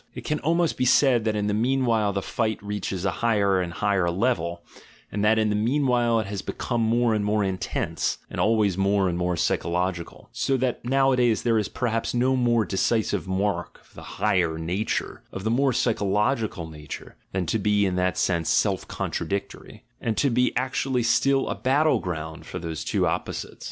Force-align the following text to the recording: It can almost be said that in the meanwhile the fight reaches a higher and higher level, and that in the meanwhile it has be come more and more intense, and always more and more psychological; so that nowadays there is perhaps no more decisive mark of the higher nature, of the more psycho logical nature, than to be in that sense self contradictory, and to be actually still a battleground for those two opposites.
It 0.15 0.23
can 0.25 0.39
almost 0.39 0.77
be 0.77 0.85
said 0.85 1.25
that 1.25 1.35
in 1.35 1.45
the 1.45 1.53
meanwhile 1.53 2.11
the 2.11 2.23
fight 2.23 2.57
reaches 2.63 3.05
a 3.05 3.11
higher 3.21 3.61
and 3.61 3.71
higher 3.71 4.09
level, 4.09 4.63
and 5.11 5.23
that 5.23 5.37
in 5.37 5.51
the 5.51 5.55
meanwhile 5.55 6.19
it 6.19 6.25
has 6.25 6.41
be 6.41 6.53
come 6.53 6.81
more 6.81 7.13
and 7.13 7.23
more 7.23 7.43
intense, 7.43 8.17
and 8.27 8.41
always 8.41 8.75
more 8.75 9.07
and 9.07 9.15
more 9.15 9.37
psychological; 9.37 10.29
so 10.31 10.57
that 10.57 10.83
nowadays 10.83 11.43
there 11.43 11.59
is 11.59 11.67
perhaps 11.69 12.15
no 12.15 12.35
more 12.35 12.65
decisive 12.65 13.27
mark 13.27 13.79
of 13.79 13.93
the 13.93 14.01
higher 14.17 14.57
nature, 14.57 15.21
of 15.31 15.43
the 15.43 15.51
more 15.51 15.71
psycho 15.71 16.05
logical 16.07 16.67
nature, 16.67 17.15
than 17.31 17.45
to 17.45 17.59
be 17.59 17.85
in 17.85 17.93
that 17.95 18.17
sense 18.17 18.49
self 18.49 18.87
contradictory, 18.87 19.83
and 20.01 20.17
to 20.17 20.31
be 20.31 20.51
actually 20.57 21.03
still 21.03 21.47
a 21.47 21.53
battleground 21.53 22.43
for 22.47 22.57
those 22.57 22.83
two 22.83 23.05
opposites. 23.05 23.59